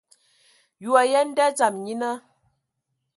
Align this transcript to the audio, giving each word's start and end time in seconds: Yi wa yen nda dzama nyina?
Yi 0.81 0.87
wa 0.93 1.01
yen 1.11 1.29
nda 1.31 1.45
dzama 1.57 1.79
nyina? 1.85 2.11